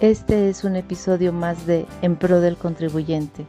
Este 0.00 0.48
es 0.48 0.62
un 0.62 0.76
episodio 0.76 1.32
más 1.32 1.66
de 1.66 1.84
En 2.02 2.14
Pro 2.14 2.40
del 2.40 2.56
Contribuyente. 2.56 3.44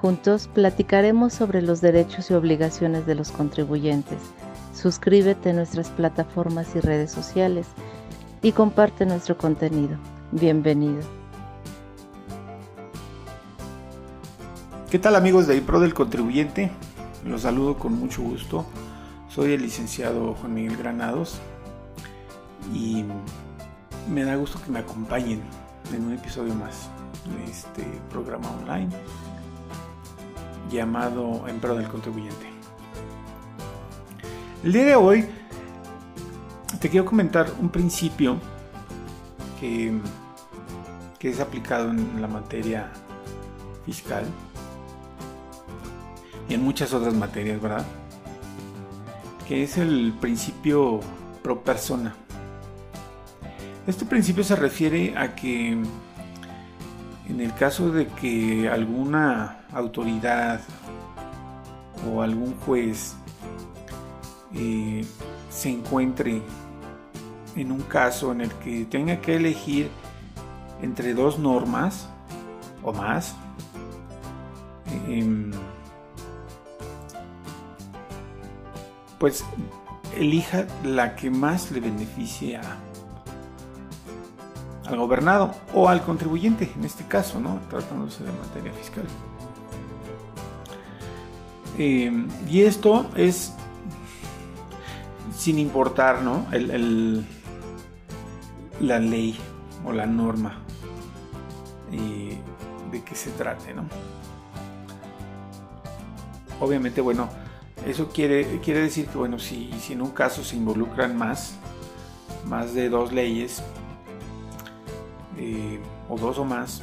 Juntos 0.00 0.50
platicaremos 0.52 1.32
sobre 1.32 1.62
los 1.62 1.80
derechos 1.80 2.28
y 2.28 2.34
obligaciones 2.34 3.06
de 3.06 3.14
los 3.14 3.30
contribuyentes. 3.30 4.18
Suscríbete 4.74 5.50
a 5.50 5.52
nuestras 5.52 5.90
plataformas 5.90 6.74
y 6.74 6.80
redes 6.80 7.12
sociales 7.12 7.68
y 8.42 8.50
comparte 8.50 9.06
nuestro 9.06 9.38
contenido. 9.38 9.96
Bienvenido. 10.32 11.02
¿Qué 14.90 14.98
tal 14.98 15.14
amigos 15.14 15.46
de 15.46 15.62
Pro 15.62 15.78
del 15.78 15.94
Contribuyente? 15.94 16.72
Los 17.24 17.42
saludo 17.42 17.78
con 17.78 17.92
mucho 17.92 18.22
gusto. 18.22 18.66
Soy 19.28 19.52
el 19.52 19.62
licenciado 19.62 20.34
Juan 20.34 20.52
Miguel 20.52 20.78
Granados 20.78 21.38
y 22.74 23.04
me 24.10 24.24
da 24.24 24.34
gusto 24.34 24.60
que 24.60 24.72
me 24.72 24.80
acompañen 24.80 25.42
en 25.94 26.06
un 26.06 26.12
episodio 26.12 26.54
más 26.54 26.88
de 27.26 27.50
este 27.50 27.82
programa 28.10 28.50
online 28.50 28.88
llamado 30.70 31.46
En 31.48 31.60
Pro 31.60 31.74
del 31.74 31.88
Contribuyente. 31.88 32.46
El 34.64 34.72
día 34.72 34.84
de 34.84 34.96
hoy 34.96 35.26
te 36.80 36.88
quiero 36.88 37.06
comentar 37.06 37.46
un 37.60 37.68
principio 37.68 38.36
que, 39.60 39.92
que 41.18 41.30
es 41.30 41.40
aplicado 41.40 41.90
en 41.90 42.20
la 42.20 42.28
materia 42.28 42.90
fiscal 43.84 44.24
y 46.48 46.54
en 46.54 46.62
muchas 46.62 46.92
otras 46.92 47.14
materias, 47.14 47.60
¿verdad? 47.60 47.86
Que 49.46 49.62
es 49.62 49.78
el 49.78 50.14
principio 50.20 51.00
pro 51.42 51.62
persona. 51.62 52.14
Este 53.86 54.04
principio 54.04 54.42
se 54.42 54.56
refiere 54.56 55.16
a 55.16 55.36
que 55.36 55.70
en 57.28 57.40
el 57.40 57.54
caso 57.54 57.90
de 57.90 58.08
que 58.08 58.68
alguna 58.68 59.60
autoridad 59.72 60.60
o 62.10 62.20
algún 62.20 62.56
juez 62.56 63.14
eh, 64.54 65.04
se 65.48 65.70
encuentre 65.70 66.42
en 67.54 67.70
un 67.70 67.80
caso 67.82 68.32
en 68.32 68.40
el 68.40 68.52
que 68.54 68.86
tenga 68.86 69.20
que 69.20 69.36
elegir 69.36 69.88
entre 70.82 71.14
dos 71.14 71.38
normas 71.38 72.08
o 72.82 72.92
más, 72.92 73.36
em, 75.08 75.52
pues 79.18 79.44
elija 80.16 80.66
la 80.84 81.14
que 81.14 81.30
más 81.30 81.70
le 81.70 81.80
beneficie 81.80 82.58
a, 82.58 82.76
al 84.88 84.98
gobernado 84.98 85.54
o 85.74 85.88
al 85.88 86.02
contribuyente, 86.02 86.72
en 86.76 86.84
este 86.84 87.04
caso, 87.04 87.40
¿no? 87.40 87.60
tratándose 87.70 88.24
de 88.24 88.32
materia 88.32 88.72
fiscal. 88.72 89.04
Eh, 91.78 92.26
y 92.48 92.62
esto 92.62 93.06
es 93.16 93.52
sin 95.36 95.58
importar 95.58 96.22
¿no? 96.22 96.46
el, 96.52 97.26
la 98.80 98.98
ley 98.98 99.38
o 99.84 99.92
la 99.92 100.06
norma 100.06 100.58
eh, 101.92 102.38
de 102.90 103.04
que 103.04 103.14
se 103.14 103.30
trate. 103.32 103.74
¿no? 103.74 103.84
Obviamente, 106.60 107.00
bueno, 107.00 107.28
eso 107.86 108.08
quiere, 108.08 108.60
quiere 108.60 108.80
decir 108.80 109.06
que 109.06 109.18
bueno, 109.18 109.38
si, 109.38 109.72
si 109.80 109.92
en 109.92 110.02
un 110.02 110.10
caso 110.10 110.42
se 110.42 110.56
involucran 110.56 111.16
más, 111.16 111.56
más 112.46 112.72
de 112.74 112.88
dos 112.88 113.12
leyes, 113.12 113.62
eh, 115.38 115.80
o 116.08 116.16
dos 116.16 116.38
o 116.38 116.44
más, 116.44 116.82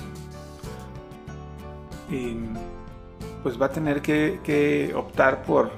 pues 3.41 3.61
va 3.61 3.67
a 3.67 3.69
tener 3.69 4.01
que, 4.01 4.93
optar 4.95 5.43
por, 5.43 5.71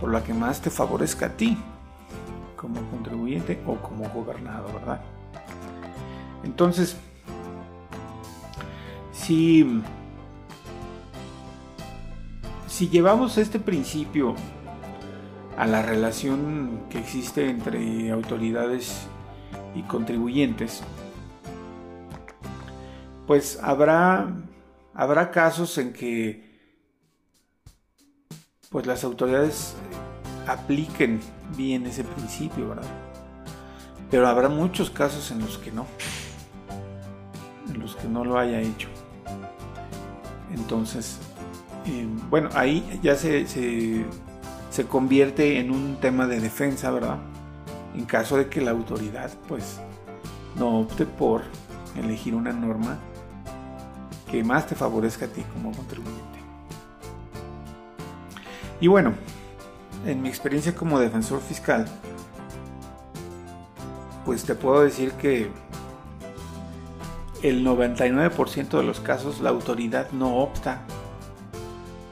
por 0.00 0.10
la 0.10 0.22
que 0.22 0.34
más 0.34 0.60
te 0.60 0.70
favorezca 0.70 1.26
a 1.26 1.30
ti 1.30 1.56
como 2.56 2.80
contribuyente 2.90 3.60
o 3.66 3.76
como 3.76 4.08
gobernado, 4.10 4.72
¿verdad? 4.72 5.00
Entonces, 6.44 6.96
si, 9.12 9.82
si 12.68 12.88
llevamos 12.88 13.38
este 13.38 13.58
principio 13.58 14.34
a 15.56 15.66
la 15.66 15.82
relación 15.82 16.82
que 16.90 16.98
existe 16.98 17.48
entre 17.48 18.10
autoridades 18.10 19.06
y 19.74 19.82
contribuyentes, 19.82 20.82
pues 23.26 23.58
habrá, 23.62 24.32
habrá 24.94 25.30
casos 25.30 25.78
en 25.78 25.92
que 25.92 26.52
pues 28.70 28.86
las 28.86 29.04
autoridades 29.04 29.74
apliquen 30.46 31.20
bien 31.56 31.86
ese 31.86 32.04
principio, 32.04 32.70
¿verdad? 32.70 32.88
Pero 34.10 34.26
habrá 34.26 34.48
muchos 34.48 34.90
casos 34.90 35.30
en 35.30 35.40
los 35.40 35.58
que 35.58 35.70
no, 35.70 35.86
en 37.68 37.80
los 37.80 37.96
que 37.96 38.08
no 38.08 38.24
lo 38.24 38.38
haya 38.38 38.60
hecho. 38.60 38.88
Entonces, 40.54 41.18
eh, 41.86 42.06
bueno, 42.28 42.48
ahí 42.54 42.98
ya 43.02 43.14
se, 43.14 43.46
se, 43.46 44.04
se 44.70 44.86
convierte 44.86 45.58
en 45.58 45.70
un 45.70 45.96
tema 46.00 46.26
de 46.26 46.40
defensa, 46.40 46.90
¿verdad? 46.90 47.18
En 47.94 48.04
caso 48.04 48.36
de 48.36 48.48
que 48.48 48.60
la 48.60 48.70
autoridad, 48.70 49.30
pues, 49.48 49.80
no 50.56 50.80
opte 50.80 51.06
por 51.06 51.42
elegir 51.96 52.34
una 52.34 52.52
norma 52.52 52.98
que 54.32 54.42
más 54.42 54.66
te 54.66 54.74
favorezca 54.74 55.26
a 55.26 55.28
ti 55.28 55.42
como 55.52 55.72
contribuyente. 55.72 56.38
Y 58.80 58.88
bueno, 58.88 59.12
en 60.06 60.22
mi 60.22 60.30
experiencia 60.30 60.74
como 60.74 60.98
defensor 60.98 61.42
fiscal, 61.42 61.86
pues 64.24 64.44
te 64.44 64.54
puedo 64.54 64.82
decir 64.82 65.12
que 65.12 65.50
el 67.42 67.62
99% 67.62 68.78
de 68.78 68.82
los 68.82 69.00
casos 69.00 69.40
la 69.40 69.50
autoridad 69.50 70.10
no 70.12 70.38
opta 70.38 70.80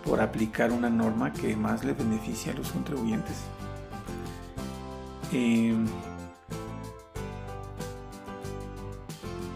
por 0.04 0.20
aplicar 0.20 0.72
una 0.72 0.90
norma 0.90 1.32
que 1.32 1.56
más 1.56 1.84
le 1.84 1.94
beneficie 1.94 2.52
a 2.52 2.54
los 2.54 2.70
contribuyentes. 2.70 3.36
Em, 5.32 5.86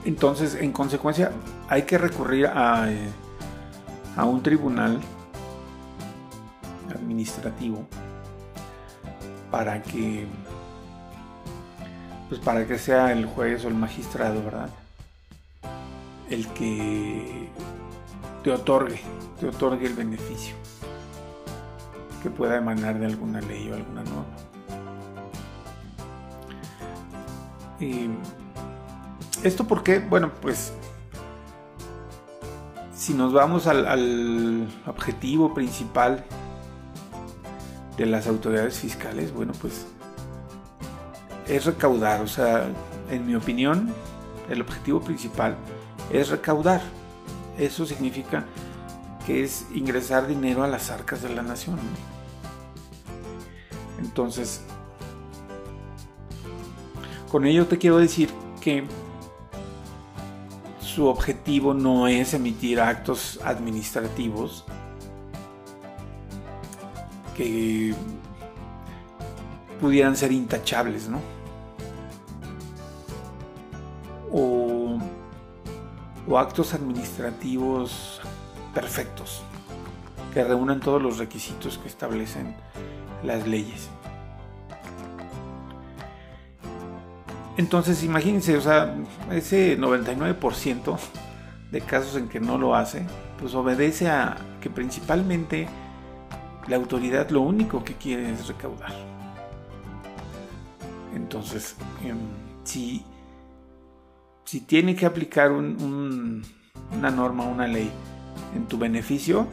entonces, 0.07 0.55
en 0.55 0.73
consecuencia, 0.73 1.31
hay 1.69 1.83
que 1.83 1.99
recurrir 1.99 2.47
a, 2.47 2.91
eh, 2.91 3.09
a 4.17 4.25
un 4.25 4.43
tribunal 4.43 5.01
administrativo 6.95 7.87
para 9.51 9.83
que 9.83 10.27
pues 12.29 12.41
para 12.41 12.67
que 12.67 12.79
sea 12.79 13.13
el 13.13 13.27
juez 13.27 13.65
o 13.65 13.69
el 13.69 13.75
magistrado, 13.75 14.43
¿verdad? 14.43 14.71
El 16.31 16.49
que 16.49 17.49
te 18.43 18.51
otorgue, 18.51 19.01
te 19.39 19.49
otorgue 19.49 19.87
el 19.87 19.95
beneficio 19.95 20.57
que 22.23 22.31
pueda 22.31 22.57
emanar 22.57 22.99
de 22.99 23.07
alguna 23.07 23.41
ley 23.43 23.71
o 23.71 23.75
alguna 23.75 24.03
norma. 24.03 24.25
Y 27.79 28.09
esto 29.43 29.67
porque, 29.67 29.99
bueno, 29.99 30.33
pues 30.41 30.73
si 33.05 33.13
nos 33.13 33.35
vamos 33.35 33.67
al, 33.67 34.67
objetivo 34.87 35.53
principal 35.53 36.25
de 37.99 38.07
las 38.07 38.27
autoridades 38.27 38.79
fiscales, 38.79 39.31
bueno, 39.31 39.53
pues 39.61 39.85
es 41.47 41.67
recaudar. 41.67 42.23
O 42.23 42.27
sea, 42.27 42.67
en 43.11 43.27
mi 43.27 43.35
opinión, 43.35 43.93
el 44.49 44.63
objetivo 44.63 45.03
principal 45.03 45.55
es 46.11 46.31
recaudar. 46.31 46.81
Eso 47.59 47.85
significa 47.85 48.47
que 49.27 49.45
es 49.45 49.67
ingresar 49.75 50.27
dinero 50.27 50.65
a 50.65 50.67
las 50.67 50.91
arcas 50.91 51.21
de 51.21 51.29
la 51.29 51.43
nación. 51.43 51.79
Entonces, 53.99 54.63
con 57.31 57.45
ello 57.45 57.67
te 57.67 57.77
quiero 57.77 57.99
decir 57.99 58.31
que 58.63 58.87
su 60.95 61.09
objetivo 61.09 61.75
no 61.75 62.07
es 62.07 62.35
emitir 62.35 62.81
actos 62.81 63.41
administrativos 63.43 64.65
que 67.37 67.93
pudieran 69.81 70.17
ser 70.17 70.31
intachables, 70.31 71.09
¿no? 71.09 71.19
O, 74.31 74.99
o 76.29 76.39
actos 76.39 76.75
administrativos 76.75 78.21
perfectos, 78.73 79.43
que 80.33 80.45
reúnan 80.45 80.79
todos 80.79 81.03
los 81.03 81.19
requisitos 81.19 81.77
que 81.77 81.89
establecen 81.89 82.55
las 83.25 83.49
leyes. 83.49 83.89
Entonces 87.57 88.03
imagínense, 88.03 88.57
o 88.57 88.61
sea, 88.61 88.95
ese 89.31 89.79
99% 89.79 90.99
de 91.71 91.81
casos 91.81 92.17
en 92.17 92.29
que 92.29 92.41
no 92.41 92.59
lo 92.59 92.75
hace, 92.75 93.07
pues 93.39 93.55
obedece 93.55 94.09
a 94.09 94.37
que 94.61 94.71
principalmente 94.71 95.69
la 96.67 96.77
autoridad 96.77 97.31
lo 97.31 97.43
único 97.43 97.85
que 97.85 97.95
quiere 97.95 98.33
es 98.33 98.49
recaudar. 98.49 98.93
Entonces, 101.15 101.77
em, 102.05 102.19
si, 102.65 103.05
si 104.45 104.61
tiene 104.61 104.97
que 104.97 105.07
aplicar 105.07 105.53
una 105.53 107.11
norma, 107.11 107.45
una 107.45 107.69
ley 107.69 107.91
en 108.57 108.67
tu 108.67 108.79
beneficio, 108.79 109.47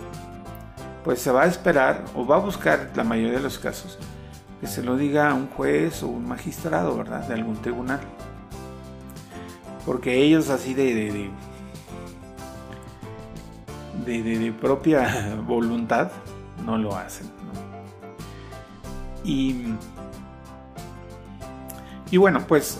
pues 1.04 1.20
se 1.20 1.32
va 1.32 1.44
a 1.44 1.48
esperar 1.48 2.06
o 2.16 2.26
va 2.26 2.38
a 2.38 2.40
buscar 2.40 2.92
la 2.96 3.04
mayoría 3.04 3.38
de 3.38 3.44
los 3.44 3.60
casos 3.60 4.00
que 4.62 4.68
se 4.68 4.84
lo 4.84 4.96
diga 4.96 5.32
a 5.32 5.34
un 5.34 5.48
juez 5.48 6.04
o 6.04 6.08
un 6.08 6.28
magistrado, 6.28 6.96
¿verdad? 6.96 7.28
De 7.28 7.34
algún 7.34 7.56
tribunal. 7.58 8.00
Porque 9.86 10.22
ellos 10.22 10.50
así 10.50 10.76
de, 10.76 11.32
de, 14.06 14.24
de, 14.24 14.52
propia 14.54 15.36
voluntad 15.48 16.12
no 16.64 16.78
lo 16.78 16.96
hacen. 16.96 17.28
Y, 19.24 19.66
y 22.12 22.18
bueno, 22.18 22.46
pues 22.48 22.80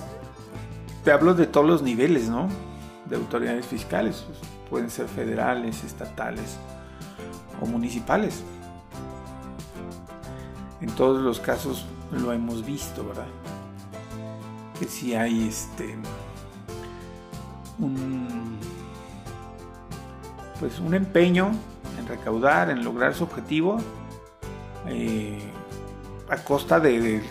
te 1.04 1.12
hablo 1.12 1.34
de 1.34 1.48
todos 1.48 1.66
los 1.66 1.82
niveles, 1.82 2.30
¿no? 2.30 2.48
De 3.10 3.16
autoridades 3.16 3.66
fiscales. 3.66 4.24
Pues, 4.28 4.40
pueden 4.70 4.90
ser 4.90 5.08
federales, 5.08 5.84
estatales 5.84 6.58
o 7.60 7.66
municipales. 7.66 8.44
En 10.82 10.90
todos 10.96 11.22
los 11.22 11.40
casos 11.40 11.86
lo 12.12 12.34
hemos 12.34 12.66
visto, 12.66 13.06
¿verdad? 13.08 13.28
Que 14.80 14.86
si 14.86 15.14
hay 15.14 15.48
este 15.48 15.96
un 17.80 18.58
pues 20.60 20.80
un 20.80 20.94
empeño 20.94 21.52
en 22.00 22.08
recaudar, 22.08 22.70
en 22.70 22.84
lograr 22.84 23.16
su 23.16 23.24
objetivo, 23.24 23.78
eh, 24.88 25.40
a 26.30 26.38
costa 26.38 26.80
de, 26.80 27.22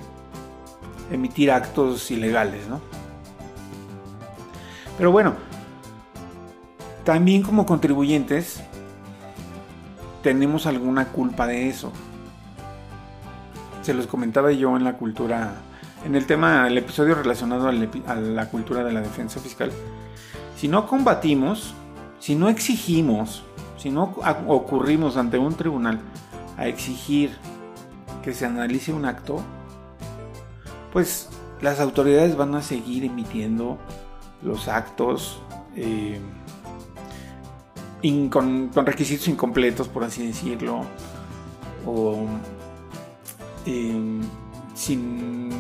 emitir 1.11 1.51
actos 1.51 2.11
ilegales, 2.11 2.67
¿no? 2.69 2.81
Pero 4.97 5.13
bueno, 5.13 5.35
también 7.05 7.43
como 7.43 7.67
contribuyentes 7.67 8.63
tenemos 10.23 10.67
alguna 10.67 11.07
culpa 11.07 11.47
de 11.47 11.69
eso. 11.69 11.93
Se 13.83 13.95
los 13.95 14.07
comentaba 14.07 14.53
yo 14.53 14.77
en 14.77 14.85
la 14.85 14.97
cultura, 14.97 15.55
en 16.05 16.15
el 16.15 16.27
tema, 16.27 16.67
el 16.67 16.79
episodio 16.79 17.15
relacionado 17.15 17.69
a 17.69 17.73
la 18.15 18.49
cultura 18.49 18.85
de 18.85 18.93
la 18.93 19.01
defensa 19.01 19.41
fiscal. 19.41 19.71
Si 20.57 20.69
no 20.69 20.87
combatimos, 20.87 21.75
si 22.19 22.35
no 22.35 22.49
exigimos, 22.49 23.43
si 23.79 23.91
no 23.91 24.15
ocurrimos 24.47 25.17
ante 25.17 25.39
un 25.39 25.55
tribunal 25.55 26.01
a 26.59 26.67
exigir 26.67 27.31
que 28.23 28.35
se 28.35 28.45
analice 28.45 28.93
un 28.93 29.07
acto, 29.07 29.43
pues 30.93 31.31
las 31.63 31.81
autoridades 31.81 32.37
van 32.37 32.55
a 32.55 32.63
seguir 32.63 33.05
emitiendo 33.05 33.79
los 34.43 34.69
actos 34.69 35.41
eh, 35.77 36.21
con, 38.31 38.71
requisitos 38.75 39.29
incompletos, 39.29 39.89
por 39.89 40.05
así 40.05 40.27
decirlo, 40.27 40.83
o 41.87 42.27
eh, 43.67 44.21
sin 44.75 45.51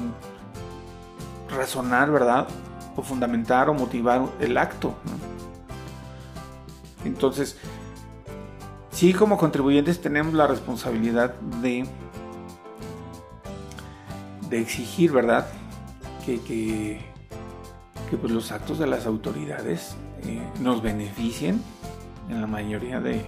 razonar, 1.48 2.10
¿verdad? 2.10 2.48
O 2.96 3.02
fundamentar 3.02 3.68
o 3.68 3.74
motivar 3.74 4.22
el 4.40 4.56
acto. 4.56 4.94
Entonces, 7.04 7.56
sí 8.90 9.12
como 9.12 9.38
contribuyentes 9.38 10.00
tenemos 10.00 10.34
la 10.34 10.46
responsabilidad 10.46 11.34
de, 11.62 11.86
de 14.48 14.60
exigir, 14.60 15.12
¿verdad? 15.12 15.46
Que, 16.24 16.40
que, 16.40 17.00
pues 18.20 18.32
los 18.32 18.52
actos 18.52 18.78
de 18.78 18.86
las 18.86 19.06
autoridades 19.06 19.94
eh, 20.24 20.42
nos 20.60 20.82
beneficien 20.82 21.62
en 22.28 22.40
la 22.40 22.46
mayoría 22.46 23.00
de, 23.00 23.24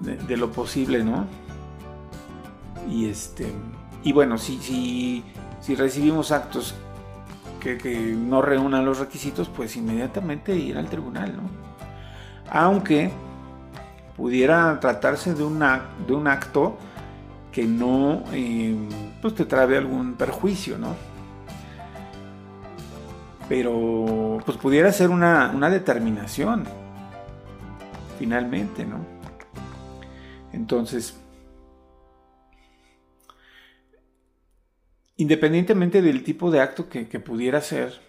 de, 0.00 0.36
lo 0.36 0.52
posible, 0.52 1.02
¿no? 1.02 1.26
Y 2.88 3.08
este 3.08 3.52
y 4.04 4.12
bueno, 4.12 4.36
si, 4.36 4.58
si, 4.58 5.24
si 5.60 5.74
recibimos 5.74 6.30
actos 6.30 6.74
que, 7.58 7.78
que, 7.78 7.96
no 7.98 8.42
reúnan 8.42 8.84
los 8.84 8.98
requisitos, 8.98 9.48
pues 9.48 9.76
inmediatamente 9.76 10.54
ir 10.54 10.76
al 10.76 10.90
tribunal, 10.90 11.34
¿no? 11.34 11.42
Aunque 12.50 13.10
pudiera 14.14 14.78
tratarse 14.78 15.32
de, 15.32 15.42
una, 15.42 15.86
de 16.06 16.12
un 16.12 16.28
acto 16.28 16.76
que 17.50 17.64
no 17.64 18.24
eh, 18.32 18.76
pues 19.22 19.34
te 19.34 19.46
trae 19.46 19.78
algún 19.78 20.14
perjuicio, 20.14 20.76
¿no? 20.76 20.94
Pero 23.48 24.38
pues 24.44 24.58
pudiera 24.58 24.92
ser 24.92 25.08
una, 25.08 25.70
determinación, 25.70 26.64
finalmente, 28.18 28.84
¿no? 28.84 28.98
Entonces, 30.52 31.18
independientemente 35.16 36.02
del 36.02 36.24
tipo 36.24 36.50
de 36.50 36.60
acto 36.60 36.88
que, 36.88 37.04
pudiera 37.20 37.60
ser, 37.60 38.00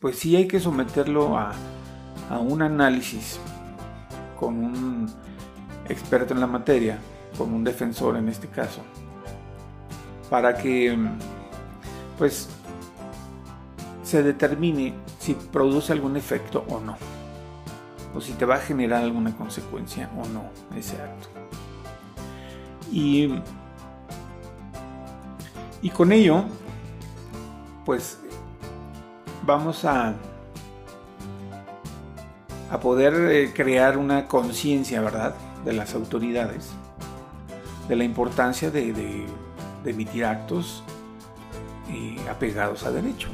pues 0.00 0.18
sí 0.18 0.34
hay 0.36 0.48
que 0.48 0.60
someterlo 0.60 1.36
a, 1.36 1.52
a, 2.30 2.38
un 2.38 2.62
análisis 2.62 3.38
con 4.38 4.64
un 4.64 5.12
experto 5.88 6.34
en 6.34 6.40
la 6.40 6.46
materia, 6.46 6.98
con 7.38 7.52
un 7.52 7.64
defensor 7.64 8.16
en 8.16 8.28
este 8.28 8.48
caso, 8.48 8.82
para 10.28 10.56
que 10.56 10.96
pues 12.18 12.48
se 14.02 14.22
determine 14.22 14.94
si 15.18 15.34
produce 15.34 15.92
algún 15.92 16.16
efecto 16.16 16.64
o 16.68 16.80
no, 16.80 16.96
o 18.14 18.20
si 18.20 18.32
te 18.32 18.44
va 18.44 18.56
a 18.56 18.60
generar 18.60 19.02
alguna 19.02 19.36
consecuencia 19.36 20.10
o 20.18 20.28
no 20.28 20.50
ese 20.76 20.96
acto. 21.00 21.28
Y, 22.90 23.32
y 25.82 25.90
con 25.90 26.12
ello, 26.12 26.44
pues 27.84 28.18
vamos 29.44 29.84
a, 29.84 30.14
a 32.70 32.80
poder 32.80 33.14
eh, 33.32 33.52
crear 33.52 33.98
una 33.98 34.28
conciencia, 34.28 35.00
¿verdad?, 35.00 35.34
de 35.64 35.72
las 35.72 35.94
autoridades, 35.94 36.70
de 37.88 37.96
la 37.96 38.04
importancia 38.04 38.70
de, 38.70 39.26
emitir 39.84 40.24
actos 40.24 40.84
eh, 41.90 42.16
apegados 42.30 42.84
a 42.84 42.92
derecho. 42.92 43.28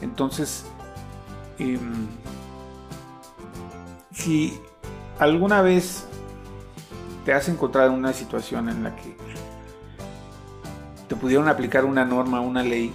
Entonces, 0.00 0.64
em, 1.58 2.08
si 4.12 4.60
alguna 5.20 5.62
vez 5.62 6.06
te 7.24 7.32
has 7.32 7.48
encontrado 7.48 7.90
en 7.92 7.98
una 7.98 8.12
situación 8.12 8.68
en 8.68 8.82
la 8.82 8.96
que 8.96 9.16
te 11.10 11.16
pudieron 11.16 11.48
aplicar 11.48 11.84
una 11.84 12.04
norma, 12.04 12.40
una 12.40 12.62
ley 12.62 12.92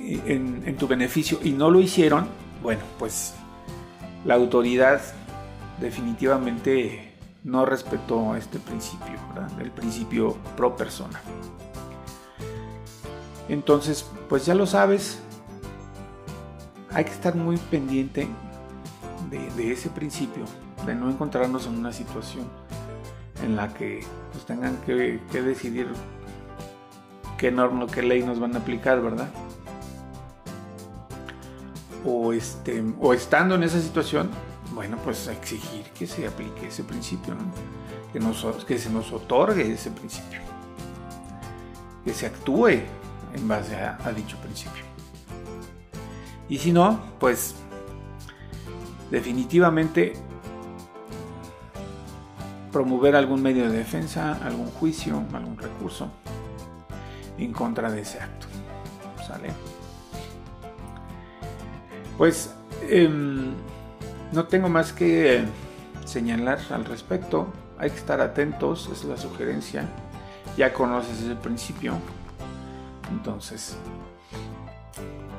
eh, 0.00 0.22
en, 0.64 0.76
tu 0.78 0.88
beneficio 0.88 1.38
y 1.44 1.50
no 1.50 1.70
lo 1.70 1.80
hicieron, 1.80 2.26
bueno, 2.62 2.80
pues 2.98 3.34
la 4.24 4.34
autoridad 4.34 5.02
definitivamente 5.78 7.12
no 7.44 7.66
respetó 7.66 8.34
este 8.36 8.58
principio, 8.58 9.18
el 9.60 9.70
principio 9.70 10.38
pro 10.56 10.74
persona. 10.76 11.20
Entonces, 13.50 14.10
pues 14.30 14.46
ya 14.46 14.54
lo 14.54 14.64
sabes, 14.64 15.20
hay 16.90 17.04
que 17.04 17.12
estar 17.12 17.34
muy 17.34 17.58
pendiente 17.58 18.26
de, 19.30 19.72
ese 19.72 19.90
principio, 19.90 20.44
de 20.86 20.94
no 20.94 21.10
encontrarnos 21.10 21.66
en 21.66 21.76
una 21.76 21.92
situación 21.92 22.46
en 23.42 23.56
la 23.56 23.72
que 23.74 24.04
pues, 24.32 24.44
tengan 24.44 24.76
que, 24.78 25.20
decidir 25.32 25.88
qué 27.36 27.50
norma 27.50 27.86
qué 27.86 28.02
ley 28.02 28.22
nos 28.22 28.40
van 28.40 28.54
a 28.56 28.58
aplicar, 28.58 29.00
¿verdad? 29.00 29.28
O, 32.04 32.32
este, 32.32 32.82
o 33.00 33.12
estando 33.12 33.54
en 33.54 33.62
esa 33.62 33.80
situación, 33.80 34.30
bueno, 34.72 34.96
pues 35.02 35.26
exigir 35.28 35.84
que 35.96 36.06
se 36.06 36.26
aplique 36.26 36.68
ese 36.68 36.84
principio, 36.84 37.34
que, 38.12 38.20
que 38.66 38.78
se 38.78 38.90
nos 38.90 39.12
otorgue 39.12 39.72
ese 39.72 39.90
principio, 39.90 40.40
que 42.04 42.14
se 42.14 42.26
actúe 42.26 42.82
en 43.34 43.48
base 43.48 43.76
a, 43.76 44.12
dicho 44.14 44.36
principio. 44.38 44.84
Y 46.48 46.58
si 46.58 46.72
no, 46.72 47.00
pues 47.18 47.54
definitivamente 49.10 50.14
promover 52.78 53.16
algún 53.16 53.42
medio 53.42 53.68
de 53.68 53.76
defensa, 53.76 54.38
algún 54.44 54.70
juicio, 54.70 55.24
algún 55.32 55.58
recurso 55.58 56.12
en 57.36 57.52
contra 57.52 57.90
de 57.90 58.02
ese 58.02 58.20
acto. 58.20 58.46
¿Sale? 59.26 59.48
Pues 62.16 62.54
em, 62.88 63.50
no 64.30 64.44
tengo 64.46 64.68
más 64.68 64.92
que 64.92 65.42
señalar 66.04 66.60
al 66.70 66.84
respecto. 66.84 67.48
Hay 67.78 67.90
que 67.90 67.96
estar 67.96 68.20
atentos, 68.20 68.88
es 68.92 69.02
la 69.02 69.16
sugerencia. 69.16 69.84
Ya 70.56 70.72
conoces 70.72 71.24
el 71.24 71.36
principio. 71.36 71.94
Entonces, 73.10 73.76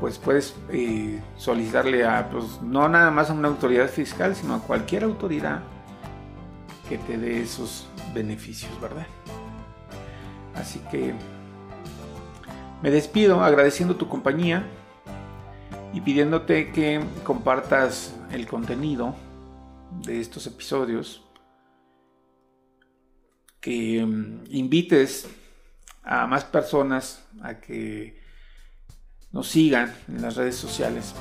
pues 0.02 0.18
puedes 0.18 0.58
eh, 0.74 1.22
solicitarle 1.38 2.06
a, 2.06 2.30
pues 2.30 2.62
no 2.62 2.90
nada 2.90 3.12
más 3.12 3.30
a 3.30 3.34
una 3.34 3.48
autoridad 3.48 3.88
fiscal, 3.88 4.36
sino 4.36 4.56
a 4.56 4.60
cualquier 4.60 5.06
autoridad 5.06 5.62
que 6.90 6.98
te 6.98 7.18
dé 7.18 7.42
esos 7.42 7.88
beneficios, 8.14 8.72
¿verdad? 8.82 9.06
Así 10.56 10.80
que 10.92 11.14
me 12.82 12.90
despido 12.90 13.44
agradeciendo 13.44 13.96
tu 13.96 14.10
compañía 14.10 14.66
y 15.94 16.02
pidiéndote 16.02 16.72
que 16.72 17.00
compartas 17.24 18.16
el 18.32 18.48
contenido 18.48 19.16
de 20.04 20.20
estos 20.20 20.48
episodios, 20.48 21.24
que 23.62 24.04
mm, 24.04 24.46
invites 24.50 25.28
a 26.04 26.26
más 26.26 26.44
personas 26.44 27.24
a 27.42 27.60
que 27.60 28.20
nos 29.32 29.48
sigan 29.48 29.94
en 30.08 30.24
las 30.24 30.36
redes 30.36 30.56
sociales 30.56 31.14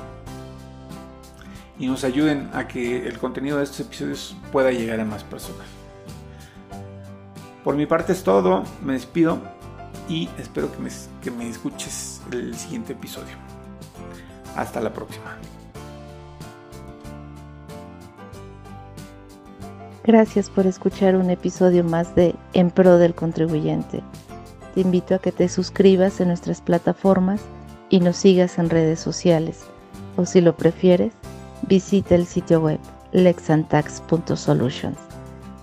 y 1.78 1.86
nos 1.86 2.04
ayuden 2.04 2.50
a 2.52 2.66
que 2.66 3.06
el 3.06 3.18
contenido 3.18 3.58
de 3.58 3.64
estos 3.64 3.80
episodios 3.80 4.36
pueda 4.52 4.70
llegar 4.70 5.00
a 5.00 5.04
más 5.04 5.24
personas. 5.24 5.66
Por 7.62 7.76
mi 7.76 7.86
parte 7.86 8.12
es 8.12 8.22
todo, 8.22 8.64
me 8.82 8.94
despido 8.94 9.38
y 10.08 10.28
espero 10.38 10.72
que 10.72 10.78
me, 10.78 10.90
que 11.22 11.30
me 11.30 11.48
escuches 11.48 12.20
el 12.32 12.56
siguiente 12.56 12.94
episodio. 12.94 13.36
Hasta 14.56 14.80
la 14.80 14.92
próxima. 14.92 15.36
Gracias 20.04 20.48
por 20.48 20.66
escuchar 20.66 21.16
un 21.16 21.28
episodio 21.28 21.84
más 21.84 22.14
de 22.14 22.34
En 22.54 22.70
Pro 22.70 22.96
del 22.96 23.14
Contribuyente. 23.14 24.02
Te 24.74 24.80
invito 24.80 25.14
a 25.14 25.18
que 25.18 25.32
te 25.32 25.50
suscribas 25.50 26.20
en 26.20 26.28
nuestras 26.28 26.62
plataformas 26.62 27.42
y 27.90 28.00
nos 28.00 28.16
sigas 28.16 28.58
en 28.58 28.70
redes 28.70 29.00
sociales. 29.00 29.60
O 30.16 30.24
si 30.24 30.40
lo 30.40 30.56
prefieres, 30.56 31.12
visita 31.62 32.14
el 32.14 32.26
sitio 32.26 32.60
web 32.60 32.78
lexantax.solutions. 33.12 34.98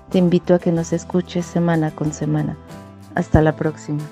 Te 0.10 0.18
invito 0.18 0.54
a 0.54 0.60
que 0.60 0.72
nos 0.72 0.94
escuches 0.94 1.46
semana 1.46 1.92
con 1.92 2.14
semana. 2.14 2.58
Hasta 3.16 3.42
la 3.42 3.56
próxima. 3.56 4.04